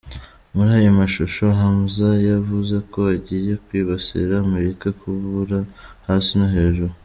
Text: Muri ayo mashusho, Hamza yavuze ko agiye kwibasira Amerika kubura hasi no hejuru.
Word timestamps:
Muri 0.55 0.69
ayo 0.79 0.89
mashusho, 0.99 1.43
Hamza 1.59 2.09
yavuze 2.31 2.75
ko 2.91 2.99
agiye 3.15 3.53
kwibasira 3.65 4.33
Amerika 4.45 4.87
kubura 4.99 5.57
hasi 6.07 6.31
no 6.39 6.47
hejuru. 6.55 6.93